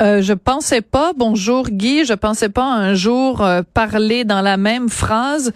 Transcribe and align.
Euh, 0.00 0.22
je 0.22 0.32
pensais 0.32 0.80
pas, 0.80 1.12
bonjour 1.14 1.68
Guy, 1.68 2.06
je 2.06 2.14
pensais 2.14 2.48
pas 2.48 2.64
un 2.64 2.94
jour 2.94 3.42
euh, 3.42 3.60
parler 3.74 4.24
dans 4.24 4.40
la 4.40 4.56
même 4.56 4.88
phrase 4.88 5.52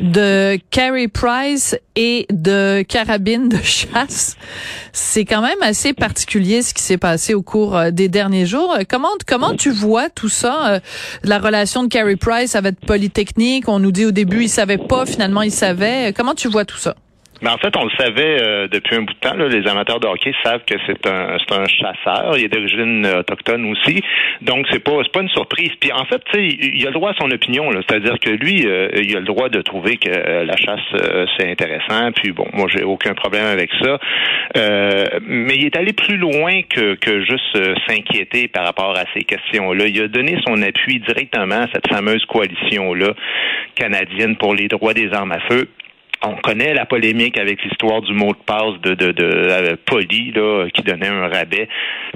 de 0.00 0.56
Carrie 0.70 1.08
Price 1.08 1.76
et 1.96 2.26
de 2.30 2.82
carabine 2.82 3.48
de 3.48 3.56
chasse. 3.62 4.36
C'est 4.92 5.24
quand 5.24 5.42
même 5.42 5.60
assez 5.62 5.94
particulier 5.94 6.62
ce 6.62 6.74
qui 6.74 6.82
s'est 6.82 6.96
passé 6.96 7.34
au 7.34 7.42
cours 7.42 7.76
euh, 7.76 7.90
des 7.90 8.08
derniers 8.08 8.46
jours. 8.46 8.76
Euh, 8.78 8.84
Comment 8.88 9.08
comment 9.26 9.54
tu 9.54 9.70
vois 9.70 10.08
tout 10.10 10.28
ça 10.28 10.74
euh, 10.74 10.80
La 11.24 11.40
relation 11.40 11.82
de 11.82 11.88
Carrie 11.88 12.16
Price 12.16 12.54
avec 12.54 12.78
Polytechnique, 12.80 13.68
on 13.68 13.80
nous 13.80 13.92
dit 13.92 14.06
au 14.06 14.12
début 14.12 14.44
il 14.44 14.48
savait 14.48 14.78
pas, 14.78 15.06
finalement 15.06 15.42
il 15.42 15.52
savait. 15.52 16.12
Comment 16.16 16.34
tu 16.34 16.48
vois 16.48 16.64
tout 16.64 16.78
ça? 16.78 16.94
Mais 17.40 17.50
en 17.50 17.58
fait, 17.58 17.76
on 17.76 17.84
le 17.84 17.90
savait 17.96 18.42
euh, 18.42 18.68
depuis 18.68 18.96
un 18.96 19.02
bout 19.02 19.14
de 19.14 19.18
temps. 19.18 19.36
là. 19.36 19.46
les 19.46 19.66
amateurs 19.68 20.00
de 20.00 20.08
hockey 20.08 20.32
savent 20.42 20.64
que 20.66 20.74
c'est 20.86 21.06
un, 21.06 21.36
c'est 21.38 21.54
un 21.54 21.66
chasseur. 21.66 22.36
Il 22.36 22.44
est 22.44 22.48
d'origine 22.48 23.06
euh, 23.06 23.20
autochtone 23.20 23.64
aussi. 23.70 24.02
Donc, 24.42 24.66
c'est 24.72 24.82
pas, 24.82 24.98
c'est 25.04 25.12
pas 25.12 25.22
une 25.22 25.28
surprise. 25.28 25.70
Puis, 25.80 25.92
en 25.92 26.04
fait, 26.04 26.22
il 26.34 26.84
a 26.84 26.90
le 26.90 26.94
droit 26.94 27.10
à 27.10 27.14
son 27.14 27.30
opinion. 27.30 27.70
là. 27.70 27.80
C'est-à-dire 27.88 28.18
que 28.18 28.30
lui, 28.30 28.66
euh, 28.66 28.88
il 28.94 29.16
a 29.16 29.20
le 29.20 29.26
droit 29.26 29.48
de 29.48 29.62
trouver 29.62 29.98
que 29.98 30.10
euh, 30.10 30.44
la 30.44 30.56
chasse, 30.56 30.80
c'est 31.36 31.48
intéressant. 31.48 32.10
Puis, 32.12 32.32
bon, 32.32 32.46
moi, 32.52 32.66
j'ai 32.74 32.82
aucun 32.82 33.14
problème 33.14 33.46
avec 33.46 33.70
ça. 33.82 33.98
Mais 35.22 35.54
il 35.56 35.66
est 35.66 35.76
allé 35.76 35.92
plus 35.92 36.16
loin 36.16 36.62
que, 36.68 36.94
que 36.94 37.20
juste 37.24 37.58
s'inquiéter 37.86 38.48
par 38.48 38.64
rapport 38.64 38.96
à 38.96 39.04
ces 39.14 39.22
questions-là. 39.22 39.86
Il 39.86 40.02
a 40.02 40.08
donné 40.08 40.38
son 40.46 40.60
appui 40.62 41.00
directement 41.00 41.62
à 41.62 41.68
cette 41.72 41.88
fameuse 41.88 42.24
coalition-là 42.26 43.12
canadienne 43.74 44.36
pour 44.36 44.54
les 44.54 44.68
droits 44.68 44.94
des 44.94 45.12
armes 45.12 45.32
à 45.32 45.40
feu 45.48 45.68
on 46.24 46.34
connaît 46.36 46.74
la 46.74 46.86
polémique 46.86 47.38
avec 47.38 47.62
l'histoire 47.62 48.00
du 48.02 48.12
mot 48.12 48.32
de 48.32 48.38
passe 48.44 48.80
de, 48.82 48.94
de, 48.94 49.12
de 49.12 49.24
euh, 49.24 49.76
Poli 49.86 50.32
là, 50.32 50.66
qui 50.72 50.82
donnait 50.82 51.08
un 51.08 51.28
rabais. 51.28 51.68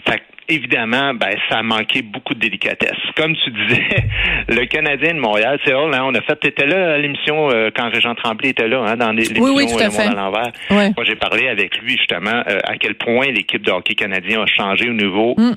Fait 0.08 0.18
que, 0.18 0.22
évidemment, 0.48 1.14
ben, 1.14 1.36
ça 1.48 1.58
a 1.58 1.62
manqué 1.62 2.02
beaucoup 2.02 2.34
de 2.34 2.40
délicatesse. 2.40 2.98
Comme 3.16 3.34
tu 3.36 3.50
disais, 3.50 3.86
le 4.48 4.64
Canadien 4.66 5.14
de 5.14 5.20
Montréal, 5.20 5.58
c'est 5.64 5.72
drôle, 5.72 5.94
hein, 5.94 6.02
on 6.04 6.14
a 6.14 6.20
fait, 6.22 6.36
t'étais 6.36 6.66
là 6.66 6.94
à 6.94 6.98
l'émission 6.98 7.50
euh, 7.50 7.70
quand 7.74 7.90
Régent 7.90 8.14
Tremblay 8.14 8.50
était 8.50 8.68
là, 8.68 8.82
hein, 8.86 8.96
dans 8.96 9.12
l'émission 9.12 9.42
oui, 9.44 9.66
tout 9.66 9.78
à 9.78 9.86
euh, 9.86 9.90
fait. 9.90 10.02
à 10.02 10.14
l'envers. 10.14 10.52
Ouais. 10.70 10.90
Moi, 10.96 11.04
j'ai 11.04 11.16
parlé 11.16 11.48
avec 11.48 11.78
lui 11.80 11.96
justement 11.96 12.42
euh, 12.48 12.58
à 12.64 12.76
quel 12.78 12.96
point 12.96 13.26
l'équipe 13.26 13.64
de 13.64 13.70
hockey 13.70 13.94
canadien 13.94 14.42
a 14.42 14.46
changé 14.46 14.88
au 14.88 14.94
niveau 14.94 15.34
Mm. 15.36 15.52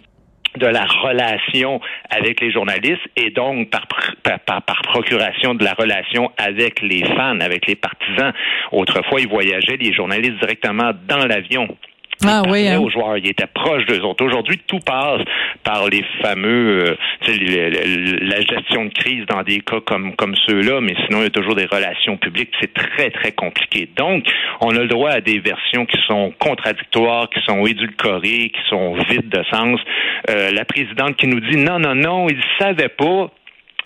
De 0.57 0.67
la 0.67 0.85
relation 0.85 1.79
avec 2.09 2.41
les 2.41 2.51
journalistes 2.51 3.05
et 3.16 3.31
donc 3.31 3.69
par, 3.69 3.88
par, 4.23 4.61
par 4.61 4.81
procuration 4.83 5.53
de 5.53 5.63
la 5.63 5.73
relation 5.73 6.31
avec 6.38 6.81
les 6.81 7.03
fans, 7.03 7.39
avec 7.39 7.67
les 7.67 7.75
partisans. 7.75 8.33
Autrefois, 8.71 9.21
ils 9.21 9.27
voyageaient, 9.27 9.77
les 9.77 9.93
journalistes, 9.93 10.39
directement 10.39 10.91
dans 11.07 11.25
l'avion. 11.25 11.67
Ah 12.23 12.41
oui, 12.47 12.67
hein. 12.67 12.79
aux 12.79 12.89
joueurs, 12.89 13.17
d'eux 13.87 14.01
autres. 14.01 14.23
Aujourd'hui, 14.25 14.59
tout 14.67 14.79
passe 14.79 15.21
par 15.63 15.87
les 15.89 16.03
fameux, 16.21 16.89
euh, 16.89 16.95
les- 17.27 17.69
les- 17.69 18.17
la 18.19 18.41
gestion 18.41 18.85
de 18.85 18.93
crise 18.93 19.25
dans 19.27 19.43
des 19.43 19.59
cas 19.61 19.79
comme 19.85 20.15
comme 20.15 20.35
ceux-là, 20.47 20.79
mais 20.81 20.95
sinon 21.05 21.19
il 21.19 21.23
y 21.23 21.27
a 21.27 21.29
toujours 21.29 21.55
des 21.55 21.65
relations 21.65 22.17
publiques. 22.17 22.51
C'est 22.61 22.73
très 22.73 23.09
très 23.11 23.31
compliqué. 23.31 23.89
Donc, 23.97 24.25
on 24.61 24.69
a 24.75 24.79
le 24.79 24.87
droit 24.87 25.11
à 25.11 25.21
des 25.21 25.39
versions 25.39 25.85
qui 25.85 25.97
sont 26.07 26.33
contradictoires, 26.39 27.29
qui 27.29 27.41
sont 27.45 27.65
édulcorées, 27.65 28.49
qui 28.49 28.61
sont 28.69 28.93
vides 29.09 29.29
de 29.29 29.43
sens. 29.51 29.79
Euh, 30.29 30.51
la 30.51 30.65
présidente 30.65 31.15
qui 31.17 31.27
nous 31.27 31.39
dit 31.39 31.57
non 31.57 31.79
non 31.79 31.95
non, 31.95 32.27
il 32.29 32.41
savait 32.59 32.89
pas. 32.89 33.29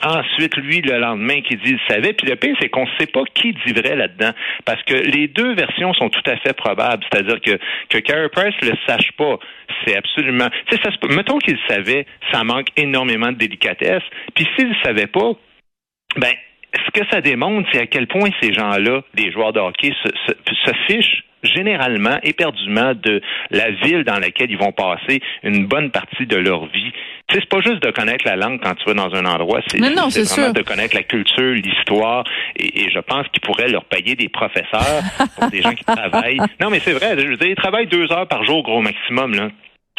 Ensuite, 0.02 0.56
lui, 0.58 0.82
le 0.82 0.98
lendemain, 0.98 1.42
qui 1.42 1.56
dit 1.58 1.72
il 1.72 1.80
savait. 1.90 2.14
Puis 2.14 2.28
le 2.28 2.36
pire, 2.36 2.56
c'est 2.60 2.70
qu'on 2.70 2.86
ne 2.86 2.92
sait 3.00 3.08
pas 3.08 3.24
qui 3.34 3.54
dit 3.66 3.74
vrai 3.74 3.96
là-dedans. 3.96 4.32
Parce 4.66 4.82
que 4.84 4.94
les 4.94 5.28
deux 5.28 5.54
versions 5.54 5.94
sont 5.94 6.10
tout 6.10 6.24
à 6.26 6.38
fait 6.38 6.54
probables. 6.54 7.04
C'est-à-dire 7.12 7.42
que, 7.42 7.60
que 7.90 7.98
Carey 8.00 8.30
Price 8.30 8.56
le 8.62 8.74
sache 8.88 9.12
pas. 9.18 9.38
C'est 9.86 9.98
absolument. 9.98 10.48
Ça 10.72 10.90
Mettons 11.10 11.40
qu'il 11.40 11.58
savait, 11.68 12.06
ça 12.32 12.44
manque 12.44 12.68
énormément 12.78 13.32
de 13.32 13.38
délicatesse. 13.38 14.04
Puis 14.36 14.48
s'il 14.56 14.74
savait 14.84 15.08
pas, 15.08 15.34
ben, 16.18 16.34
ce 16.74 17.00
que 17.00 17.06
ça 17.10 17.22
démontre, 17.22 17.68
c'est 17.72 17.82
à 17.82 17.88
quel 17.88 18.08
point 18.08 18.30
ces 18.42 18.54
gens-là, 18.54 19.02
les 19.16 19.32
joueurs 19.32 19.54
de 19.54 19.60
hockey, 19.60 19.94
se, 20.04 20.10
se, 20.28 20.56
se 20.66 20.72
fichent 20.88 21.24
généralement, 21.44 22.18
éperdument, 22.24 22.94
de 22.94 23.22
la 23.52 23.72
ville 23.72 24.04
dans 24.04 24.20
laquelle 24.20 24.52
ils 24.52 24.58
vont 24.58 24.72
passer 24.72 25.22
une 25.44 25.68
bonne 25.68 25.92
partie 25.92 26.26
de 26.26 26.36
leur 26.36 26.66
vie. 26.66 26.92
C'est 27.32 27.46
pas 27.48 27.62
juste 27.62 27.84
de 27.84 27.92
connaître 27.92 28.26
la 28.26 28.36
langue 28.36 28.60
quand 28.62 28.74
tu 28.76 28.86
vas 28.86 28.94
dans 28.94 29.14
un 29.16 29.26
endroit, 29.26 29.62
c'est 29.68 29.78
vraiment 29.78 30.10
sûr. 30.10 30.54
de 30.54 30.62
connaître 30.64 30.96
la 30.96 31.04
culture, 31.04 31.54
l'histoire, 31.54 32.24
et, 32.56 32.82
et 32.82 32.90
je 32.92 33.00
pense 33.00 33.28
qu'ils 33.30 33.42
pourraient 33.42 33.70
leur 33.70 33.86
payer 33.86 34.16
des 34.16 34.30
professeurs 34.30 35.02
pour 35.38 35.50
des 35.50 35.62
gens 35.62 35.74
qui 35.74 35.84
travaillent. 35.86 36.40
Non, 36.60 36.70
mais 36.70 36.80
c'est 36.80 36.94
vrai, 36.94 37.16
je 37.18 37.28
veux 37.28 37.38
dire, 37.38 37.50
ils 37.50 37.56
travaillent 37.56 37.88
deux 37.88 38.12
heures 38.12 38.28
par 38.28 38.44
jour, 38.44 38.64
gros 38.64 38.82
maximum, 38.82 39.36
là. 39.36 39.50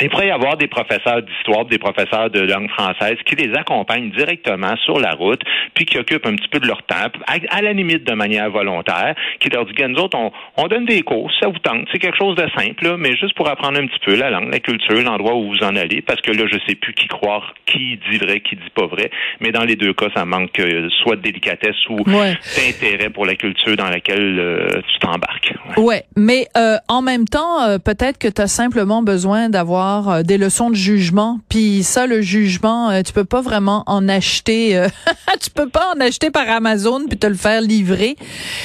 Il 0.01 0.09
pourrait 0.11 0.29
y 0.29 0.31
avoir 0.31 0.57
des 0.57 0.67
professeurs 0.69 1.23
d'histoire, 1.23 1.65
des 1.67 1.79
professeurs 1.79 2.31
de 2.31 2.41
langue 2.41 2.71
française 2.71 3.17
qui 3.27 3.37
les 3.37 3.55
accompagnent 3.55 4.11
directement 4.11 4.75
sur 4.85 4.99
la 4.99 5.13
route, 5.13 5.41
puis 5.75 5.85
qui 5.85 5.99
occupent 5.99 6.27
un 6.27 6.35
petit 6.37 6.49
peu 6.49 6.59
de 6.61 6.67
leur 6.67 6.83
temps, 6.85 6.97
à, 7.27 7.35
à 7.51 7.63
la 7.63 7.73
limite 7.73 8.05
de 8.05 8.15
manière 8.15 8.51
volontaire, 8.51 9.15
qui 9.41 9.49
leur 9.51 9.67
que 9.67 9.87
nous 9.87 9.99
autres, 9.99 10.17
on, 10.19 10.33
on 10.57 10.67
donne 10.69 10.85
des 10.87 11.03
cours, 11.03 11.31
ça 11.41 11.49
vous 11.49 11.59
tente. 11.59 11.87
C'est 11.93 11.99
quelque 11.99 12.17
chose 12.19 12.35
de 12.37 12.47
simple, 12.57 12.85
là, 12.85 12.97
mais 12.99 13.15
juste 13.17 13.35
pour 13.35 13.49
apprendre 13.49 13.79
un 13.79 13.87
petit 13.87 13.99
peu 14.05 14.15
la 14.17 14.31
langue, 14.31 14.51
la 14.53 14.59
culture, 14.61 15.03
l'endroit 15.03 15.35
où 15.37 15.49
vous 15.51 15.63
en 15.63 15.77
allez, 15.77 16.03
parce 16.03 16.21
que 16.21 16.33
là, 16.33 16.45
je 16.51 16.59
sais 16.67 16.75
plus 16.75 16.93
qui 16.95 17.07
croire, 17.09 17.55
qui 17.67 17.99
dit 18.11 18.19
vrai, 18.19 18.41
qui 18.41 18.57
dit 18.57 18.71
pas 18.75 18.87
vrai. 18.87 19.11
Mais 19.41 19.51
dans 19.53 19.65
les 19.65 19.77
deux 19.77 19.93
cas, 19.93 20.07
ça 20.15 20.25
manque 20.25 20.59
euh, 20.61 20.89
soit 21.03 21.17
de 21.17 21.23
délicatesse 21.23 21.77
ou 21.89 21.99
Ouais. 22.11 22.37
d'intérêt 22.57 23.11
pour 23.11 23.27
la 23.27 23.35
culture 23.37 23.77
dans 23.77 23.89
laquelle 23.91 24.39
euh, 24.39 24.67
tu 24.93 24.99
t'embarques. 24.99 25.53
Ouais. 25.77 25.85
Ouais, 25.91 26.03
mais 26.17 26.47
euh, 26.57 26.77
en 26.89 27.03
même 27.03 27.25
temps, 27.27 27.63
euh, 27.63 27.79
peut-être 27.79 28.17
que 28.19 28.29
tu 28.29 28.41
as 28.41 28.47
simplement 28.47 29.03
besoin 29.03 29.49
d'avoir 29.49 29.90
euh, 29.91 30.23
des 30.23 30.39
leçons 30.39 30.71
de 30.71 30.75
jugement. 30.77 31.41
Puis 31.49 31.83
ça, 31.83 32.07
le 32.07 32.21
jugement, 32.23 32.91
euh, 32.91 33.03
tu 33.03 33.13
peux 33.13 33.25
pas 33.25 33.41
vraiment 33.41 33.83
en 33.87 34.09
acheter. 34.09 34.77
euh, 34.77 34.89
tu 35.41 35.51
peux 35.51 35.69
pas 35.69 35.93
en 35.95 36.01
acheter 36.01 36.31
par 36.31 36.49
Amazon 36.49 37.07
puis 37.09 37.19
te 37.19 37.27
le 37.27 37.35
faire 37.35 37.61
livrer. 37.61 38.17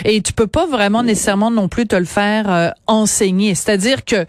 Et 0.03 0.21
tu 0.21 0.33
peux 0.33 0.47
pas 0.47 0.65
vraiment 0.65 1.03
nécessairement 1.03 1.51
non 1.51 1.67
plus 1.67 1.87
te 1.87 1.95
le 1.95 2.05
faire 2.05 2.73
enseigner. 2.87 3.55
C'est-à-dire 3.55 4.05
que 4.05 4.25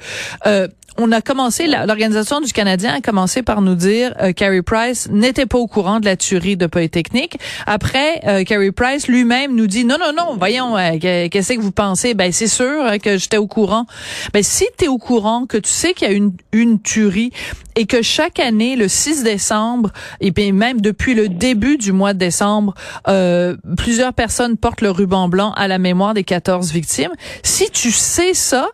euh, 0.46 0.68
on 0.98 1.12
a 1.12 1.20
commencé, 1.20 1.66
l'organisation 1.66 2.40
du 2.40 2.52
Canadien 2.52 2.94
a 2.94 3.00
commencé 3.00 3.42
par 3.42 3.60
nous 3.60 3.74
dire 3.74 4.14
euh, 4.20 4.32
Carey 4.32 4.62
Price 4.62 5.08
n'était 5.10 5.46
pas 5.46 5.58
au 5.58 5.66
courant 5.66 6.00
de 6.00 6.04
la 6.04 6.16
tuerie 6.16 6.56
de 6.56 6.66
Polytechnique. 6.66 7.38
Après, 7.66 8.20
euh, 8.26 8.70
Price 8.72 9.08
lui-même 9.08 9.54
nous 9.54 9.66
dit 9.66 9.84
non, 9.84 9.96
non, 9.98 10.12
non, 10.16 10.36
voyons, 10.36 10.76
euh, 10.76 10.98
qu'est-ce 11.00 11.52
que 11.54 11.60
vous 11.60 11.72
pensez? 11.72 12.14
Ben, 12.14 12.32
c'est 12.32 12.46
sûr 12.46 12.98
que 13.02 13.18
j'étais 13.18 13.36
au 13.36 13.46
courant. 13.46 13.86
Ben, 14.32 14.42
si 14.42 14.66
tu 14.78 14.86
es 14.86 14.88
au 14.88 14.98
courant, 14.98 15.46
que 15.46 15.58
tu 15.58 15.70
sais 15.70 15.94
qu'il 15.94 16.08
y 16.08 16.10
a 16.10 16.14
une, 16.14 16.32
une 16.52 16.80
tuerie 16.80 17.32
et 17.76 17.86
que 17.86 18.02
chaque 18.02 18.40
année, 18.40 18.74
le 18.74 18.88
6 18.88 19.22
décembre, 19.22 19.90
et 20.20 20.32
puis 20.32 20.50
même 20.52 20.80
depuis 20.80 21.14
le 21.14 21.28
début 21.28 21.76
du 21.76 21.92
mois 21.92 22.14
de 22.14 22.18
décembre, 22.18 22.74
euh, 23.06 23.56
plusieurs 23.76 24.14
personnes 24.14 24.56
portent 24.56 24.80
le 24.80 24.90
ruban 24.90 25.28
blanc 25.28 25.52
à 25.52 25.68
la 25.68 25.78
mémoire 25.78 26.14
des 26.14 26.24
14 26.24 26.72
victimes. 26.72 27.12
Si 27.42 27.70
tu 27.70 27.90
sais 27.90 28.32
ça, 28.32 28.68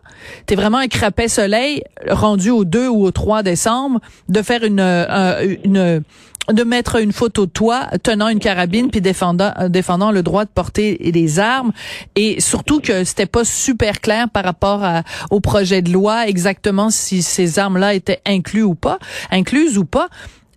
t'es 0.45 0.55
vraiment 0.55 0.77
un 0.77 0.87
crapet 0.87 1.27
soleil 1.27 1.83
rendu 2.13 2.49
au 2.49 2.65
2 2.65 2.87
ou 2.87 3.05
au 3.05 3.11
3 3.11 3.43
décembre 3.43 3.99
de 4.29 4.41
faire 4.41 4.63
une, 4.63 4.79
euh, 4.79 5.55
une 5.63 6.03
de 6.51 6.63
mettre 6.63 6.97
une 6.97 7.13
photo 7.13 7.45
de 7.45 7.51
toi 7.51 7.87
tenant 8.03 8.27
une 8.27 8.39
carabine 8.39 8.89
puis 8.91 8.99
défendant 8.99 9.53
défendant 9.69 10.11
le 10.11 10.23
droit 10.23 10.43
de 10.43 10.49
porter 10.49 10.97
des 10.97 11.39
armes 11.39 11.71
et 12.15 12.41
surtout 12.41 12.81
que 12.81 13.05
c'était 13.05 13.25
pas 13.25 13.45
super 13.45 14.01
clair 14.01 14.29
par 14.29 14.43
rapport 14.43 14.83
à, 14.83 15.03
au 15.31 15.39
projet 15.39 15.81
de 15.81 15.91
loi 15.91 16.27
exactement 16.27 16.89
si 16.89 17.21
ces 17.21 17.59
armes-là 17.59 17.93
étaient 17.93 18.21
inclus 18.25 18.63
ou 18.63 18.75
pas, 18.75 18.99
incluses 19.31 19.77
ou 19.77 19.85
pas. 19.85 20.09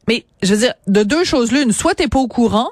Mais 0.08 0.24
je 0.42 0.54
veux 0.54 0.60
dire 0.60 0.74
de 0.88 1.02
deux 1.04 1.24
choses 1.24 1.52
l'une, 1.52 1.70
soit 1.70 1.94
t'es 1.94 2.08
pas 2.08 2.18
au 2.18 2.28
courant, 2.28 2.70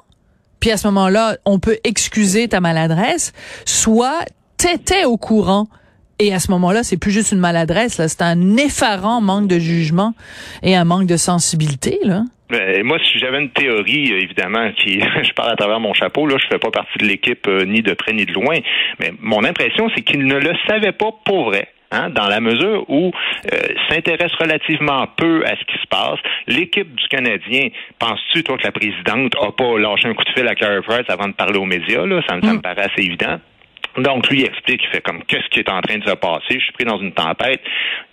puis 0.58 0.70
à 0.70 0.76
ce 0.76 0.86
moment-là, 0.88 1.36
on 1.44 1.58
peut 1.58 1.78
excuser 1.84 2.48
ta 2.48 2.60
maladresse, 2.60 3.32
soit 3.64 4.24
t'étais 4.56 5.04
au 5.04 5.16
courant 5.16 5.68
et 6.18 6.32
à 6.32 6.38
ce 6.38 6.50
moment-là, 6.52 6.82
c'est 6.82 6.98
plus 6.98 7.10
juste 7.10 7.32
une 7.32 7.40
maladresse, 7.40 7.98
là, 7.98 8.08
c'est 8.08 8.22
un 8.22 8.56
effarant 8.56 9.20
manque 9.20 9.48
de 9.48 9.58
jugement 9.58 10.14
et 10.62 10.76
un 10.76 10.84
manque 10.84 11.06
de 11.06 11.16
sensibilité, 11.16 11.98
là. 12.04 12.22
Ben, 12.50 12.84
moi, 12.84 12.98
si 12.98 13.18
j'avais 13.18 13.40
une 13.40 13.50
théorie, 13.50 14.12
euh, 14.12 14.20
évidemment, 14.20 14.70
qui 14.72 15.00
je 15.22 15.32
parle 15.32 15.52
à 15.52 15.56
travers 15.56 15.80
mon 15.80 15.94
chapeau, 15.94 16.26
là, 16.26 16.36
je 16.40 16.46
fais 16.46 16.58
pas 16.58 16.70
partie 16.70 16.98
de 16.98 17.06
l'équipe 17.06 17.46
euh, 17.48 17.64
ni 17.64 17.82
de 17.82 17.94
près 17.94 18.12
ni 18.12 18.26
de 18.26 18.32
loin, 18.32 18.58
mais 19.00 19.12
mon 19.20 19.44
impression, 19.44 19.90
c'est 19.94 20.02
qu'il 20.02 20.26
ne 20.26 20.38
le 20.38 20.52
savait 20.68 20.92
pas 20.92 21.10
pour 21.24 21.44
vrai. 21.46 21.68
Hein, 21.90 22.10
dans 22.10 22.26
la 22.26 22.40
mesure 22.40 22.84
où 22.88 23.12
euh, 23.52 23.58
s'intéresse 23.88 24.32
relativement 24.40 25.06
peu 25.16 25.44
à 25.46 25.50
ce 25.50 25.64
qui 25.64 25.80
se 25.80 25.86
passe. 25.88 26.18
L'équipe 26.48 26.92
du 26.92 27.06
Canadien, 27.06 27.68
penses-tu, 28.00 28.42
toi, 28.42 28.58
que 28.58 28.64
la 28.64 28.72
présidente 28.72 29.32
a 29.40 29.52
pas 29.52 29.78
lâché 29.78 30.08
un 30.08 30.14
coup 30.14 30.24
de 30.24 30.30
fil 30.30 30.48
à 30.48 30.56
Carey 30.56 30.80
Price 30.82 31.04
avant 31.08 31.28
de 31.28 31.34
parler 31.34 31.58
aux 31.58 31.66
médias? 31.66 32.04
Là? 32.04 32.20
Ça, 32.28 32.40
ça 32.42 32.52
me 32.52 32.58
mm. 32.58 32.62
paraît 32.62 32.90
assez 32.90 33.04
évident. 33.04 33.38
Donc, 33.98 34.28
lui, 34.28 34.42
explique, 34.42 34.82
il 34.84 34.90
fait 34.90 35.00
comme, 35.00 35.22
qu'est-ce 35.24 35.48
qui 35.50 35.60
est 35.60 35.70
en 35.70 35.80
train 35.80 35.98
de 35.98 36.04
se 36.04 36.14
passer? 36.14 36.58
Je 36.58 36.64
suis 36.64 36.72
pris 36.72 36.84
dans 36.84 36.98
une 36.98 37.12
tempête. 37.12 37.60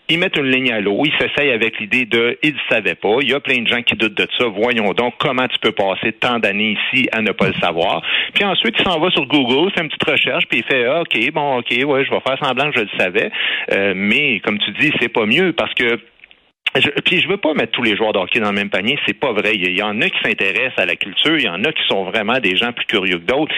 Ils 0.09 0.19
mettent 0.19 0.37
une 0.37 0.51
ligne 0.51 0.71
à 0.71 0.81
l'eau. 0.81 1.03
Ils 1.05 1.13
s'essayent 1.17 1.51
avec 1.51 1.79
l'idée 1.79 2.05
de, 2.05 2.37
ils 2.43 2.53
ne 2.53 2.59
savaient 2.69 2.95
pas. 2.95 3.17
Il 3.21 3.29
y 3.29 3.33
a 3.33 3.39
plein 3.39 3.61
de 3.61 3.67
gens 3.67 3.81
qui 3.81 3.95
doutent 3.95 4.17
de 4.17 4.27
ça. 4.37 4.45
Voyons 4.47 4.91
donc 4.91 5.13
comment 5.17 5.47
tu 5.47 5.57
peux 5.59 5.71
passer 5.71 6.11
tant 6.11 6.37
d'années 6.37 6.75
ici 6.93 7.07
à 7.13 7.21
ne 7.21 7.31
pas 7.31 7.47
le 7.47 7.53
savoir. 7.61 8.01
Puis 8.33 8.43
ensuite, 8.43 8.75
il 8.77 8.83
s'en 8.83 8.99
va 8.99 9.09
sur 9.11 9.25
Google, 9.25 9.71
fait 9.71 9.81
une 9.81 9.87
petite 9.87 10.09
recherche, 10.09 10.43
puis 10.49 10.59
il 10.59 10.65
fait, 10.65 10.85
ah, 10.85 11.01
OK, 11.01 11.31
bon, 11.31 11.59
OK, 11.59 11.71
ouais, 11.71 12.05
je 12.05 12.11
vais 12.11 12.19
faire 12.19 12.37
semblant 12.43 12.71
que 12.71 12.79
je 12.79 12.83
le 12.83 12.99
savais. 12.99 13.31
Euh, 13.71 13.93
mais, 13.95 14.41
comme 14.41 14.59
tu 14.59 14.71
dis, 14.71 14.91
c'est 14.99 15.09
pas 15.09 15.25
mieux 15.25 15.53
parce 15.53 15.73
que 15.75 15.97
je, 16.75 16.89
puis 17.01 17.19
je 17.19 17.27
veux 17.27 17.37
pas 17.37 17.53
mettre 17.53 17.73
tous 17.73 17.83
les 17.83 17.97
joueurs 17.97 18.13
de 18.13 18.19
hockey 18.19 18.39
dans 18.39 18.49
le 18.49 18.55
même 18.55 18.69
panier, 18.69 18.97
c'est 19.05 19.17
pas 19.17 19.33
vrai. 19.33 19.51
Il 19.55 19.77
y, 19.77 19.83
en 19.83 19.99
a 20.01 20.09
qui 20.09 20.17
s'intéressent 20.23 20.77
à 20.77 20.85
la 20.85 20.95
culture, 20.95 21.37
il 21.37 21.43
y 21.43 21.49
en 21.49 21.63
a 21.63 21.71
qui 21.71 21.83
sont 21.87 22.05
vraiment 22.05 22.39
des 22.39 22.55
gens 22.55 22.71
plus 22.71 22.85
curieux 22.85 23.17
que 23.17 23.25
d'autres. 23.25 23.53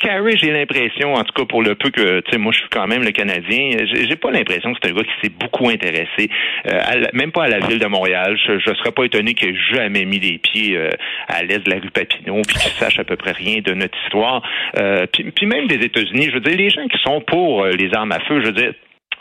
Carrie, 0.00 0.36
j'ai 0.38 0.50
l'impression, 0.50 1.14
en 1.14 1.24
tout 1.24 1.32
cas 1.34 1.44
pour 1.44 1.62
le 1.62 1.74
peu 1.74 1.90
que, 1.90 2.20
tu 2.20 2.32
sais, 2.32 2.38
moi 2.38 2.52
je 2.52 2.60
suis 2.60 2.68
quand 2.70 2.86
même 2.86 3.02
le 3.02 3.10
Canadien, 3.10 3.76
j'ai 3.92 4.16
pas 4.16 4.30
l'impression 4.30 4.72
que 4.72 4.78
c'est 4.82 4.90
un 4.90 4.94
gars 4.94 5.02
qui 5.02 5.10
s'est 5.22 5.32
beaucoup 5.38 5.68
intéressé, 5.68 6.30
euh, 6.66 6.80
même 7.12 7.32
pas 7.32 7.44
à 7.44 7.48
la 7.48 7.58
ville 7.58 7.78
de 7.78 7.86
Montréal. 7.86 8.38
Je, 8.46 8.58
je 8.58 8.74
serais 8.74 8.92
pas 8.92 9.04
étonné 9.04 9.34
qu'il 9.34 9.50
ait 9.50 9.58
jamais 9.74 10.04
mis 10.04 10.18
les 10.18 10.38
pieds 10.38 10.76
euh, 10.76 10.90
à 11.28 11.42
l'est 11.42 11.58
de 11.58 11.70
la 11.70 11.80
rue 11.80 11.90
Papineau, 11.90 12.40
puis 12.46 12.56
qu'il 12.56 12.72
sache 12.72 12.98
à 12.98 13.04
peu 13.04 13.16
près 13.16 13.32
rien 13.32 13.60
de 13.60 13.74
notre 13.74 13.96
histoire. 14.04 14.42
Euh, 14.78 15.06
puis, 15.12 15.24
puis 15.32 15.46
même 15.46 15.66
des 15.66 15.84
États-Unis, 15.84 16.28
je 16.30 16.34
veux 16.34 16.40
dire, 16.40 16.56
les 16.56 16.70
gens 16.70 16.86
qui 16.88 16.98
sont 17.02 17.20
pour 17.20 17.66
les 17.66 17.94
armes 17.94 18.12
à 18.12 18.20
feu, 18.20 18.40
je 18.40 18.46
veux 18.46 18.52
dire, 18.52 18.72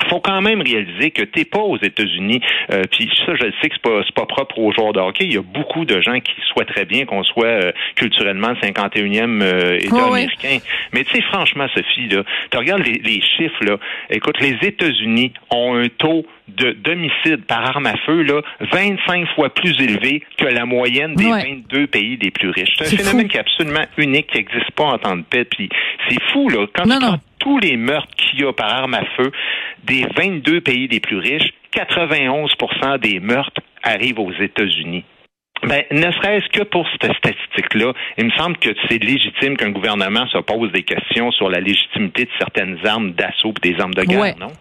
faut 0.09 0.19
quand 0.19 0.41
même 0.41 0.61
réaliser 0.61 1.11
que 1.11 1.23
t'es 1.23 1.45
pas 1.45 1.59
aux 1.59 1.77
États-Unis. 1.77 2.41
Euh, 2.71 2.83
puis 2.91 3.09
ça, 3.25 3.35
je 3.35 3.43
le 3.43 3.53
sais 3.61 3.69
que 3.69 3.75
c'est 3.75 3.81
pas, 3.81 4.01
pas 4.15 4.25
propre 4.25 4.59
aux 4.59 4.71
joueurs 4.71 4.93
de 4.93 4.99
hockey. 4.99 5.25
Il 5.25 5.33
y 5.33 5.37
a 5.37 5.41
beaucoup 5.41 5.85
de 5.85 6.01
gens 6.01 6.19
qui 6.19 6.33
souhaiteraient 6.51 6.85
bien 6.85 7.05
qu'on 7.05 7.23
soit 7.23 7.45
euh, 7.45 7.71
culturellement 7.95 8.49
le 8.49 8.55
51e 8.55 9.41
euh, 9.41 9.77
État 9.79 10.05
américain. 10.05 10.57
Mais 10.93 11.03
tu 11.03 11.15
sais, 11.15 11.21
franchement, 11.21 11.67
Sophie, 11.75 12.07
là, 12.09 12.23
tu 12.51 12.57
regardes 12.57 12.85
les, 12.85 12.99
les, 13.03 13.21
chiffres, 13.21 13.63
là. 13.63 13.77
Écoute, 14.09 14.39
les 14.39 14.57
États-Unis 14.61 15.33
ont 15.49 15.75
un 15.75 15.87
taux 15.89 16.25
de 16.47 16.71
d'homicide 16.71 17.45
par 17.45 17.65
arme 17.69 17.85
à 17.85 17.95
feu 18.05 18.21
là 18.21 18.41
25 18.59 19.27
fois 19.35 19.53
plus 19.53 19.79
élevé 19.81 20.23
que 20.37 20.45
la 20.45 20.65
moyenne 20.65 21.15
des 21.15 21.29
22 21.29 21.87
pays 21.87 22.17
les 22.21 22.31
plus 22.31 22.49
riches. 22.49 22.73
C'est 22.77 22.93
un 22.93 22.97
phénomène 22.97 23.27
qui 23.27 23.37
est 23.37 23.41
absolument 23.41 23.85
unique, 23.97 24.27
qui 24.27 24.37
n'existe 24.37 24.71
pas 24.71 24.83
en 24.83 24.97
temps 24.97 25.15
de 25.15 25.23
paix. 25.23 25.45
Puis 25.45 25.69
c'est 26.07 26.21
fou 26.31 26.49
là 26.49 26.65
quand 26.73 26.83
tu 26.83 26.99
prends 26.99 27.19
tous 27.39 27.59
les 27.59 27.77
meurtres 27.77 28.13
qu'il 28.15 28.41
y 28.41 28.45
a 28.45 28.53
par 28.53 28.71
arme 28.73 28.93
à 28.93 29.05
feu 29.17 29.31
des 29.83 30.05
22 30.15 30.61
pays 30.61 30.87
les 30.87 30.99
plus 30.99 31.17
riches, 31.17 31.53
91% 31.73 32.99
des 32.99 33.19
meurtres 33.19 33.61
arrivent 33.83 34.19
aux 34.19 34.31
États-Unis. 34.31 35.03
Ben, 35.67 35.83
ne 35.91 36.11
serait-ce 36.11 36.49
que 36.49 36.63
pour 36.63 36.85
cette 36.91 37.13
statistique-là, 37.15 37.93
il 38.17 38.25
me 38.25 38.31
semble 38.31 38.57
que 38.57 38.69
c'est 38.87 39.01
légitime 39.01 39.55
qu'un 39.55 39.71
gouvernement 39.71 40.27
se 40.27 40.37
pose 40.39 40.71
des 40.71 40.83
questions 40.83 41.31
sur 41.31 41.49
la 41.49 41.61
légitimité 41.61 42.25
de 42.25 42.29
certaines 42.37 42.77
armes 42.85 43.11
d'assaut 43.13 43.53
et 43.63 43.71
des 43.71 43.79
armes 43.79 43.93
de 43.93 44.03
guerre, 44.03 44.35
non? 44.39 44.51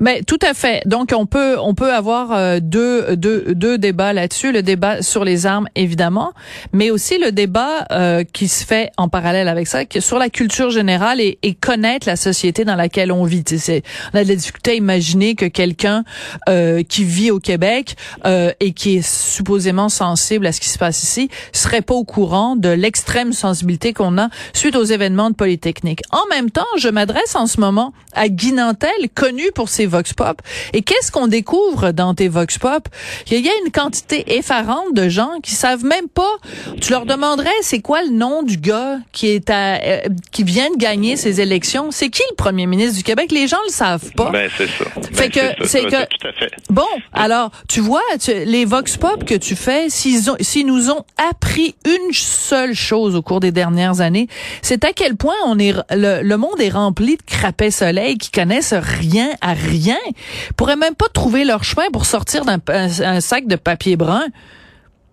Mais 0.00 0.22
tout 0.22 0.38
à 0.42 0.54
fait. 0.54 0.82
Donc 0.86 1.12
on 1.16 1.26
peut 1.26 1.56
on 1.58 1.74
peut 1.74 1.92
avoir 1.92 2.32
euh, 2.32 2.58
deux, 2.60 3.16
deux, 3.16 3.54
deux 3.54 3.78
débats 3.78 4.12
là-dessus, 4.12 4.52
le 4.52 4.62
débat 4.62 5.02
sur 5.02 5.24
les 5.24 5.46
armes 5.46 5.68
évidemment, 5.74 6.32
mais 6.72 6.90
aussi 6.90 7.18
le 7.18 7.32
débat 7.32 7.86
euh, 7.90 8.22
qui 8.22 8.46
se 8.46 8.64
fait 8.64 8.90
en 8.96 9.08
parallèle 9.08 9.48
avec 9.48 9.66
ça, 9.66 9.80
sur 9.98 10.18
la 10.18 10.28
culture 10.28 10.70
générale 10.70 11.20
et, 11.20 11.38
et 11.42 11.54
connaître 11.54 12.06
la 12.06 12.16
société 12.16 12.64
dans 12.64 12.76
laquelle 12.76 13.10
on 13.10 13.24
vit. 13.24 13.42
C'est, 13.44 13.82
on 14.12 14.18
a 14.18 14.24
de 14.24 14.28
la 14.28 14.36
difficulté 14.36 14.72
à 14.72 14.74
imaginer 14.74 15.34
que 15.34 15.46
quelqu'un 15.46 16.04
euh, 16.48 16.82
qui 16.82 17.04
vit 17.04 17.30
au 17.30 17.40
Québec 17.40 17.96
et 18.24 18.72
qui 18.72 18.96
est 18.96 19.06
supposément 19.06 19.88
sensible 19.88 20.43
à 20.46 20.52
ce 20.52 20.60
qui 20.60 20.68
se 20.68 20.78
passe 20.78 21.02
ici, 21.02 21.28
serait 21.52 21.82
pas 21.82 21.94
au 21.94 22.04
courant 22.04 22.56
de 22.56 22.68
l'extrême 22.68 23.32
sensibilité 23.32 23.92
qu'on 23.92 24.18
a 24.18 24.28
suite 24.52 24.76
aux 24.76 24.84
événements 24.84 25.30
de 25.30 25.34
Polytechnique. 25.34 26.02
En 26.10 26.26
même 26.30 26.50
temps, 26.50 26.66
je 26.78 26.88
m'adresse 26.88 27.34
en 27.34 27.46
ce 27.46 27.60
moment 27.60 27.92
à 28.12 28.28
Guy 28.28 28.52
Nantel, 28.52 28.90
connu 29.14 29.50
pour 29.54 29.68
ses 29.68 29.86
vox 29.86 30.12
pop. 30.12 30.40
Et 30.72 30.82
qu'est-ce 30.82 31.10
qu'on 31.10 31.26
découvre 31.26 31.92
dans 31.92 32.14
tes 32.14 32.28
vox 32.28 32.58
pop? 32.58 32.88
Il 33.30 33.44
y 33.44 33.48
a 33.48 33.52
une 33.64 33.72
quantité 33.72 34.36
effarante 34.36 34.94
de 34.94 35.08
gens 35.08 35.32
qui 35.42 35.52
savent 35.52 35.84
même 35.84 36.08
pas. 36.08 36.36
Tu 36.80 36.90
leur 36.90 37.06
demanderais 37.06 37.50
c'est 37.62 37.80
quoi 37.80 38.02
le 38.02 38.10
nom 38.10 38.42
du 38.42 38.56
gars 38.56 38.98
qui 39.12 39.28
est 39.28 39.50
à, 39.50 39.80
euh, 39.82 40.00
qui 40.30 40.44
vient 40.44 40.70
de 40.70 40.76
gagner 40.76 41.16
ces 41.16 41.40
élections? 41.40 41.90
C'est 41.90 42.10
qui 42.10 42.22
le 42.30 42.36
premier 42.36 42.66
ministre 42.66 42.96
du 42.96 43.02
Québec? 43.02 43.32
Les 43.32 43.48
gens 43.48 43.58
le 43.66 43.72
savent 43.72 44.12
pas. 44.12 44.30
Ben, 44.30 44.48
c'est 44.56 44.68
ça. 44.68 44.84
Fait 45.12 45.28
ben, 45.28 45.54
que, 45.56 45.66
c'est 45.66 45.84
que, 45.84 46.04
tout 46.06 46.28
à 46.28 46.32
fait. 46.32 46.50
bon, 46.70 46.82
alors, 47.12 47.50
tu 47.68 47.80
vois, 47.80 48.02
les 48.28 48.64
vox 48.64 48.96
pop 48.96 49.24
que 49.24 49.34
tu 49.34 49.56
fais, 49.56 49.88
s'ils 49.88 50.30
ont 50.30 50.33
s'ils 50.40 50.66
nous 50.66 50.90
ont 50.90 51.04
appris 51.30 51.74
une 51.84 52.12
seule 52.12 52.74
chose 52.74 53.14
au 53.16 53.22
cours 53.22 53.40
des 53.40 53.52
dernières 53.52 54.00
années, 54.00 54.28
c'est 54.62 54.84
à 54.84 54.92
quel 54.92 55.16
point 55.16 55.34
on 55.46 55.58
est 55.58 55.74
le, 55.90 56.36
monde 56.36 56.60
est 56.60 56.70
rempli 56.70 57.16
de 57.16 57.22
crapets 57.22 57.70
soleil 57.70 58.18
qui 58.18 58.30
connaissent 58.30 58.74
rien 58.74 59.30
à 59.40 59.54
rien, 59.54 59.98
pourraient 60.56 60.76
même 60.76 60.94
pas 60.94 61.08
trouver 61.12 61.44
leur 61.44 61.64
chemin 61.64 61.90
pour 61.92 62.06
sortir 62.06 62.44
d'un 62.44 63.20
sac 63.20 63.46
de 63.46 63.56
papier 63.56 63.96
brun. 63.96 64.24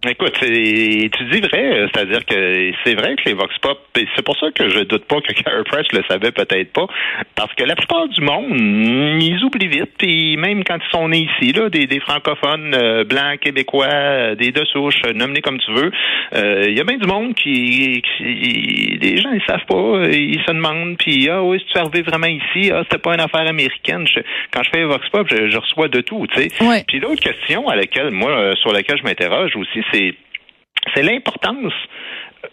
Écoute, 0.09 0.33
tu 0.39 0.47
dis 0.49 1.41
vrai, 1.41 1.63
euh, 1.63 1.87
c'est-à-dire 1.93 2.25
que 2.25 2.71
c'est 2.83 2.95
vrai 2.95 3.15
que 3.15 3.21
les 3.27 3.33
Vox 3.33 3.55
Pop, 3.59 3.77
c'est 3.93 4.25
pour 4.25 4.35
ça 4.39 4.47
que 4.49 4.67
je 4.67 4.79
doute 4.79 5.05
pas 5.05 5.21
que 5.21 5.31
Carey 5.43 5.63
Price 5.63 5.91
le 5.93 6.01
savait 6.09 6.31
peut-être 6.31 6.73
pas, 6.73 6.87
parce 7.35 7.53
que 7.53 7.63
la 7.63 7.75
plupart 7.75 8.07
du 8.07 8.19
monde, 8.21 9.21
ils 9.21 9.43
oublient 9.43 9.67
vite, 9.67 9.91
puis 9.99 10.37
même 10.37 10.63
quand 10.63 10.77
ils 10.77 10.91
sont 10.91 11.07
nés 11.07 11.29
ici, 11.39 11.53
là, 11.53 11.69
des, 11.69 11.99
francophones 11.99 12.73
euh, 12.73 13.03
blancs, 13.03 13.41
québécois, 13.41 13.85
euh, 13.85 14.33
des 14.35 14.51
deux 14.51 14.65
souches, 14.65 15.03
nommés 15.13 15.41
comme 15.41 15.59
tu 15.59 15.71
veux, 15.71 15.91
il 16.33 16.75
y 16.75 16.79
a 16.79 16.83
bien 16.83 16.97
du 16.97 17.07
monde 17.07 17.35
qui, 17.35 18.01
qui, 18.01 18.97
les 18.99 19.17
gens 19.17 19.31
ils 19.33 19.43
savent 19.45 19.65
pas, 19.67 20.07
ils 20.09 20.41
se 20.47 20.51
demandent, 20.51 20.97
puis 20.97 21.29
ah 21.29 21.43
oui, 21.43 21.59
si 21.59 21.65
tu 21.71 21.77
arrivé 21.77 22.01
vraiment 22.01 22.25
ici, 22.25 22.71
ah 22.73 22.81
c'était 22.83 22.97
pas 22.97 23.13
une 23.13 23.19
affaire 23.19 23.47
américaine. 23.47 24.07
quand 24.51 24.63
je 24.63 24.69
fais 24.71 24.83
Vox 24.83 25.07
Pop, 25.09 25.27
je, 25.29 25.57
reçois 25.57 25.89
de 25.89 26.01
tout, 26.01 26.25
tu 26.33 26.41
sais. 26.41 26.83
Puis 26.87 26.99
l'autre 26.99 27.21
question 27.21 27.69
à 27.69 27.75
laquelle 27.75 28.09
moi, 28.09 28.55
sur 28.55 28.71
laquelle 28.71 28.97
je 28.97 29.03
m'interroge 29.03 29.55
aussi, 29.55 29.83
c'est 29.91 31.03
l'importance 31.03 31.73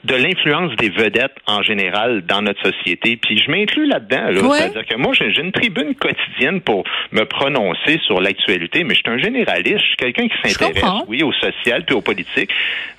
de 0.04 0.14
l'influence 0.14 0.74
des 0.76 0.90
vedettes 0.90 1.36
en 1.46 1.62
général 1.62 2.22
dans 2.22 2.42
notre 2.42 2.62
société. 2.62 3.16
Puis 3.16 3.38
je 3.38 3.50
m'inclus 3.50 3.86
là-dedans. 3.86 4.30
Là. 4.30 4.56
C'est-à-dire 4.58 4.86
que 4.86 4.96
moi, 4.96 5.12
j'ai 5.12 5.40
une 5.40 5.52
tribune 5.52 5.94
quotidienne 5.94 6.60
pour 6.60 6.84
me 7.12 7.24
prononcer 7.24 7.98
sur 8.06 8.20
l'actualité, 8.20 8.84
mais 8.84 8.94
je 8.94 9.00
suis 9.00 9.10
un 9.10 9.18
généraliste. 9.18 9.78
Je 9.78 9.86
suis 9.86 9.96
quelqu'un 9.96 10.28
qui 10.28 10.36
s'intéresse, 10.42 10.84
oui, 11.08 11.22
au 11.22 11.32
social 11.32 11.84
puis 11.84 11.94
aux 11.94 12.00
politiques. 12.00 12.50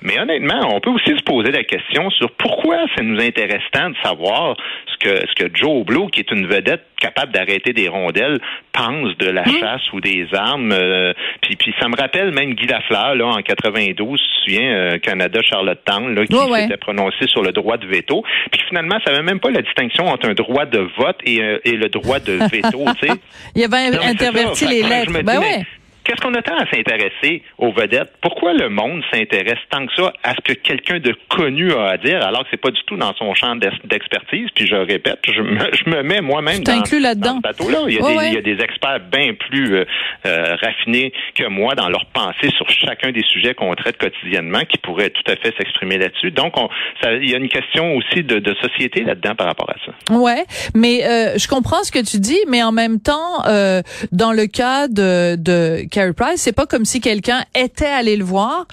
Mais 0.02 0.18
honnêtement, 0.18 0.74
on 0.74 0.80
peut 0.80 0.90
aussi 0.90 1.16
se 1.16 1.22
poser 1.22 1.50
la 1.50 1.64
question 1.64 2.10
sur 2.10 2.30
pourquoi 2.32 2.76
ça 2.96 3.02
nous 3.02 3.20
intéresse 3.20 3.62
tant 3.72 3.90
de 3.90 3.96
savoir 4.02 4.56
ce 4.86 4.96
que, 4.98 5.26
ce 5.26 5.44
que 5.44 5.50
Joe 5.54 5.84
Blow, 5.84 6.08
qui 6.08 6.20
est 6.20 6.30
une 6.30 6.46
vedette 6.46 6.84
capable 7.00 7.32
d'arrêter 7.32 7.72
des 7.72 7.88
rondelles, 7.88 8.38
pense 8.72 9.16
de 9.16 9.30
la 9.30 9.42
mmh. 9.42 9.58
chasse 9.58 9.92
ou 9.92 10.00
des 10.00 10.26
armes. 10.32 10.72
Euh, 10.72 11.12
puis, 11.40 11.56
puis 11.56 11.74
ça 11.80 11.88
me 11.88 11.96
rappelle 11.96 12.30
même 12.30 12.54
Guy 12.54 12.66
Lafleur, 12.66 13.14
là, 13.14 13.26
en 13.26 13.42
92, 13.42 14.20
tu 14.20 14.26
te 14.26 14.44
souviens, 14.44 14.72
euh, 14.72 14.98
Canada-Charlottetown, 14.98 16.14
là, 16.14 16.26
qui 16.26 16.36
s'était 16.36 16.76
prononcé 16.80 17.26
sur 17.26 17.42
le 17.42 17.52
droit 17.52 17.76
de 17.76 17.86
veto. 17.86 18.22
Puis 18.50 18.60
finalement, 18.68 18.96
ça 19.04 19.12
n'avait 19.12 19.22
même 19.22 19.40
pas 19.40 19.50
la 19.50 19.62
distinction 19.62 20.06
entre 20.06 20.28
un 20.28 20.34
droit 20.34 20.66
de 20.66 20.78
vote 20.98 21.18
et, 21.24 21.40
euh, 21.40 21.58
et 21.64 21.72
le 21.72 21.88
droit 21.88 22.18
de 22.18 22.32
veto, 22.32 22.84
tu 23.00 23.06
sais. 23.06 23.14
Il 23.54 23.64
avait 23.64 23.96
interverti 23.96 24.66
les 24.66 24.82
lettres. 24.82 25.12
Ben 25.22 25.38
ouais. 25.38 25.66
Qu'est-ce 26.04 26.20
qu'on 26.20 26.34
a 26.34 26.42
tant 26.42 26.56
à 26.56 26.66
s'intéresser 26.70 27.42
aux 27.58 27.72
vedettes? 27.72 28.12
Pourquoi 28.20 28.52
le 28.52 28.68
monde 28.68 29.02
s'intéresse 29.12 29.58
tant 29.70 29.86
que 29.86 29.92
ça 29.94 30.12
à 30.22 30.34
ce 30.34 30.40
que 30.40 30.52
quelqu'un 30.52 30.98
de 30.98 31.14
connu 31.28 31.72
a 31.72 31.90
à 31.90 31.96
dire, 31.96 32.24
alors 32.24 32.42
que 32.42 32.48
c'est 32.50 32.60
pas 32.60 32.70
du 32.70 32.82
tout 32.86 32.96
dans 32.96 33.14
son 33.14 33.34
champ 33.34 33.56
d'expertise? 33.56 34.48
Puis 34.54 34.66
je 34.66 34.76
répète, 34.76 35.20
je 35.26 35.42
me, 35.42 35.58
je 35.72 35.90
me 35.90 36.02
mets 36.02 36.20
moi-même 36.20 36.62
dans, 36.62 36.78
dans, 36.78 36.84
ce 36.84 37.40
bateau-là. 37.40 37.78
Il, 37.88 37.94
il, 37.94 38.34
y 38.34 38.38
a 38.38 38.42
des 38.42 38.62
experts 38.62 39.00
bien 39.12 39.34
plus 39.34 39.74
euh, 39.74 39.84
euh, 40.26 40.56
raffinés 40.62 41.12
que 41.34 41.48
moi 41.48 41.74
dans 41.74 41.88
leur 41.88 42.06
pensée 42.06 42.50
sur 42.56 42.68
chacun 42.68 43.12
des 43.12 43.22
sujets 43.22 43.54
qu'on 43.54 43.74
traite 43.74 43.98
quotidiennement 43.98 44.60
qui 44.60 44.78
pourraient 44.78 45.10
tout 45.10 45.30
à 45.30 45.36
fait 45.36 45.54
s'exprimer 45.56 45.98
là-dessus. 45.98 46.30
Donc, 46.30 46.56
on, 46.56 46.68
ça, 47.02 47.12
il 47.12 47.28
y 47.28 47.34
a 47.34 47.38
une 47.38 47.48
question 47.48 47.96
aussi 47.96 48.22
de, 48.22 48.38
de 48.38 48.54
société 48.60 49.02
là-dedans 49.02 49.34
par 49.34 49.46
rapport 49.46 49.70
à 49.70 49.76
ça. 49.84 50.14
Ouais, 50.14 50.44
mais 50.74 51.04
euh, 51.04 51.38
je 51.38 51.48
comprends 51.48 51.82
ce 51.82 51.92
que 51.92 52.04
tu 52.04 52.18
dis, 52.18 52.38
mais 52.48 52.62
en 52.62 52.72
même 52.72 53.00
temps, 53.00 53.46
euh, 53.46 53.82
dans 54.12 54.32
le 54.32 54.46
cas 54.46 54.88
de, 54.88 55.36
de 55.36 55.86
Price, 55.90 56.40
c'est 56.40 56.52
pas 56.52 56.66
comme 56.66 56.84
si 56.84 57.00
quelqu'un 57.00 57.44
était 57.54 57.86
allé 57.86 58.16
le 58.16 58.24
voir, 58.24 58.66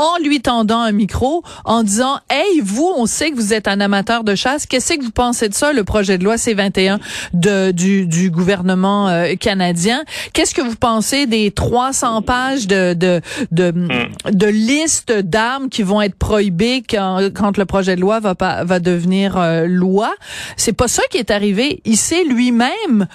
en 0.00 0.16
lui 0.24 0.40
tendant 0.40 0.80
un 0.80 0.92
micro, 0.92 1.42
en 1.66 1.82
disant 1.82 2.20
Hey, 2.30 2.60
vous, 2.62 2.90
on 2.96 3.04
sait 3.04 3.30
que 3.30 3.36
vous 3.36 3.52
êtes 3.52 3.68
un 3.68 3.80
amateur 3.80 4.24
de 4.24 4.34
chasse. 4.34 4.64
Qu'est-ce 4.64 4.94
que 4.94 5.04
vous 5.04 5.10
pensez 5.10 5.50
de 5.50 5.54
ça, 5.54 5.74
le 5.74 5.84
projet 5.84 6.16
de 6.16 6.24
loi 6.24 6.38
C-21 6.38 6.98
de, 7.34 7.70
du, 7.70 8.06
du 8.06 8.30
gouvernement 8.30 9.08
euh, 9.08 9.34
canadien? 9.34 10.02
Qu'est-ce 10.32 10.54
que 10.54 10.62
vous 10.62 10.76
pensez 10.76 11.26
des 11.26 11.50
300 11.50 12.22
pages 12.22 12.66
de, 12.66 12.94
de, 12.94 13.20
de, 13.52 13.72
hmm. 13.72 14.30
de 14.32 14.46
listes 14.46 15.12
d'armes 15.12 15.68
qui 15.68 15.82
vont 15.82 16.00
être 16.00 16.16
prohibées 16.16 16.82
quand, 16.88 17.28
quand 17.34 17.58
le 17.58 17.66
projet 17.66 17.94
de 17.94 18.00
loi 18.00 18.20
va, 18.20 18.34
pas, 18.34 18.64
va 18.64 18.80
devenir 18.80 19.36
euh, 19.36 19.66
loi? 19.66 20.14
C'est 20.56 20.72
pas 20.72 20.88
ça 20.88 21.02
qui 21.10 21.18
est 21.18 21.30
arrivé. 21.30 21.82
Il 21.84 21.98
s'est 21.98 22.24
lui-même, 22.24 23.06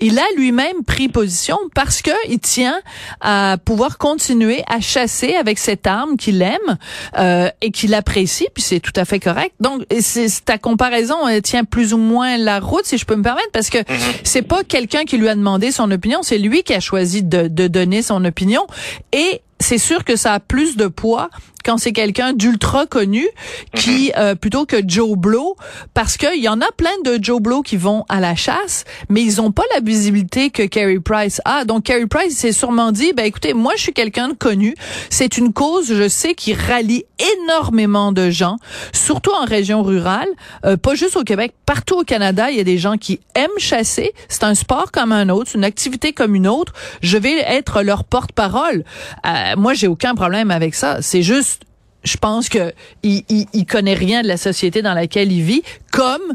il 0.00 0.18
a 0.18 0.24
lui-même 0.38 0.84
pris 0.86 1.10
position 1.10 1.58
parce 1.74 2.00
que 2.00 2.10
il 2.30 2.38
tient 2.38 2.80
à 3.20 3.58
pouvoir 3.62 3.98
continuer 3.98 4.62
à 4.68 4.80
chasser 4.80 5.34
avec 5.34 5.58
cette 5.58 5.86
arme 5.86 6.16
qui 6.16 6.29
qu'il 6.30 6.42
aime 6.42 6.78
euh, 7.18 7.48
et 7.60 7.70
qu'il 7.70 7.94
apprécie, 7.94 8.46
puis 8.54 8.62
c'est 8.62 8.80
tout 8.80 8.92
à 8.96 9.04
fait 9.04 9.20
correct. 9.20 9.54
Donc, 9.60 9.82
c'est 10.00 10.28
ta 10.44 10.58
comparaison 10.58 11.16
tient 11.42 11.64
plus 11.64 11.92
ou 11.92 11.98
moins 11.98 12.36
la 12.38 12.60
route, 12.60 12.84
si 12.84 12.98
je 12.98 13.04
peux 13.04 13.16
me 13.16 13.22
permettre, 13.22 13.50
parce 13.52 13.70
que 13.70 13.78
mm-hmm. 13.78 14.20
c'est 14.24 14.42
pas 14.42 14.62
quelqu'un 14.64 15.04
qui 15.04 15.18
lui 15.18 15.28
a 15.28 15.34
demandé 15.34 15.72
son 15.72 15.90
opinion, 15.90 16.22
c'est 16.22 16.38
lui 16.38 16.62
qui 16.62 16.74
a 16.74 16.80
choisi 16.80 17.22
de, 17.22 17.48
de 17.48 17.66
donner 17.66 18.02
son 18.02 18.24
opinion. 18.24 18.66
Et 19.12 19.42
c'est 19.58 19.78
sûr 19.78 20.04
que 20.04 20.16
ça 20.16 20.34
a 20.34 20.40
plus 20.40 20.76
de 20.76 20.86
poids 20.86 21.30
quand 21.64 21.78
c'est 21.78 21.92
quelqu'un 21.92 22.32
d'ultra 22.32 22.86
connu 22.86 23.26
qui 23.74 24.08
mhm. 24.08 24.12
euh, 24.16 24.34
plutôt 24.34 24.66
que 24.66 24.76
Joe 24.86 25.16
Blow 25.16 25.56
parce 25.94 26.16
qu'il 26.16 26.42
y 26.42 26.48
en 26.48 26.60
a 26.60 26.70
plein 26.76 26.90
de 27.04 27.18
Joe 27.22 27.40
Blow 27.40 27.62
qui 27.62 27.76
vont 27.76 28.04
à 28.08 28.20
la 28.20 28.34
chasse 28.34 28.84
mais 29.08 29.22
ils 29.22 29.40
ont 29.40 29.52
pas 29.52 29.62
la 29.74 29.80
visibilité 29.80 30.50
que 30.50 30.62
Carey 30.62 31.00
Price 31.00 31.40
a. 31.44 31.64
Donc 31.64 31.84
Carey 31.84 32.06
Price 32.06 32.36
s'est 32.36 32.52
sûrement 32.52 32.92
dit 32.92 33.12
ben 33.12 33.24
écoutez 33.24 33.54
moi 33.54 33.72
je 33.76 33.82
suis 33.82 33.92
quelqu'un 33.92 34.28
de 34.28 34.34
connu. 34.34 34.74
C'est 35.10 35.38
une 35.38 35.52
cause 35.52 35.94
je 35.94 36.08
sais 36.08 36.34
qui 36.34 36.54
rallie 36.54 37.04
énormément 37.44 38.12
de 38.12 38.30
gens 38.30 38.56
surtout 38.92 39.32
en 39.32 39.44
région 39.44 39.82
rurale 39.82 40.28
euh, 40.64 40.76
pas 40.76 40.94
juste 40.94 41.16
au 41.16 41.22
Québec 41.22 41.54
partout 41.66 42.00
au 42.00 42.04
Canada 42.04 42.50
il 42.50 42.56
y 42.56 42.60
a 42.60 42.64
des 42.64 42.78
gens 42.78 42.96
qui 42.96 43.20
aiment 43.34 43.48
chasser. 43.58 44.12
C'est 44.28 44.44
un 44.44 44.54
sport 44.54 44.90
comme 44.90 45.12
un 45.12 45.28
autre 45.28 45.50
une 45.54 45.64
activité 45.64 46.12
comme 46.12 46.34
une 46.34 46.48
autre. 46.48 46.72
Je 47.02 47.18
vais 47.18 47.38
être 47.38 47.82
leur 47.82 48.04
porte-parole. 48.04 48.84
Euh, 49.26 49.56
moi, 49.56 49.74
j'ai 49.74 49.88
aucun 49.88 50.14
problème 50.14 50.50
avec 50.50 50.74
ça. 50.74 51.02
C'est 51.02 51.22
juste, 51.22 51.59
je 52.04 52.16
pense 52.16 52.48
que 52.48 52.72
il, 53.02 53.24
il, 53.28 53.66
connaît 53.66 53.94
rien 53.94 54.22
de 54.22 54.28
la 54.28 54.36
société 54.36 54.82
dans 54.82 54.94
laquelle 54.94 55.32
il 55.32 55.42
vit, 55.42 55.62
comme 55.92 56.34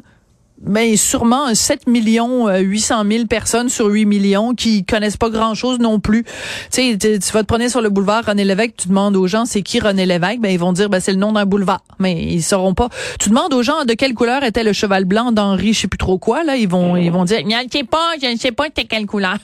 mais 0.61 0.95
sûrement 0.95 1.53
7 1.53 1.87
millions 1.87 2.47
800 2.49 3.05
euh, 3.05 3.09
000 3.09 3.25
personnes 3.27 3.69
sur 3.69 3.87
8 3.87 4.05
millions 4.05 4.55
qui 4.55 4.85
connaissent 4.85 5.17
pas 5.17 5.29
grand-chose 5.29 5.79
non 5.79 5.99
plus. 5.99 6.23
Tu 6.71 6.97
sais, 6.97 6.97
tu 6.97 7.31
vas 7.33 7.41
te 7.41 7.45
prendre 7.45 7.67
sur 7.67 7.81
le 7.81 7.89
boulevard 7.89 8.25
René 8.25 8.45
Lévesque, 8.45 8.75
tu 8.77 8.87
demandes 8.87 9.15
aux 9.15 9.27
gens 9.27 9.45
c'est 9.45 9.61
qui 9.61 9.79
René 9.79 10.05
Lévesque, 10.05 10.39
ben 10.39 10.51
ils 10.51 10.59
vont 10.59 10.73
dire 10.73 10.89
ben 10.89 10.99
c'est 10.99 11.11
le 11.11 11.17
nom 11.17 11.33
d'un 11.33 11.45
boulevard, 11.45 11.81
mais 11.99 12.13
ils 12.13 12.41
sauront 12.41 12.73
pas. 12.73 12.89
Tu 13.19 13.29
demandes 13.29 13.53
aux 13.53 13.63
gens 13.63 13.83
de 13.85 13.93
quelle 13.93 14.13
couleur 14.13 14.43
était 14.43 14.63
le 14.63 14.73
cheval 14.73 15.05
blanc 15.05 15.31
d'Henri, 15.31 15.73
je 15.73 15.81
sais 15.81 15.87
plus 15.87 15.97
trop 15.97 16.17
quoi 16.17 16.43
là, 16.43 16.55
ils 16.55 16.69
vont 16.69 16.95
ils 16.95 17.11
vont 17.11 17.25
dire 17.25 17.39
je 17.39 17.45
ne 17.45 17.69
sais 17.69 17.83
pas, 17.83 18.13
je 18.21 18.27
ne 18.27 18.37
sais 18.37 18.51
pas 18.51 18.65
c'était 18.65 18.85
quelle 18.85 19.05
couleur. 19.05 19.37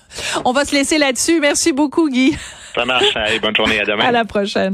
On 0.46 0.54
va 0.54 0.66
se 0.66 0.74
laisser 0.74 0.98
là-dessus. 0.98 1.40
Merci 1.42 1.74
beaucoup 1.74 2.10
Guy. 2.10 2.36
Ça 2.76 2.86
marche. 2.86 3.16
Allez, 3.16 3.40
bonne 3.40 3.56
journée. 3.56 3.80
À 3.80 3.84
demain. 3.84 4.06
À 4.06 4.12
la 4.12 4.26
prochaine. 4.26 4.70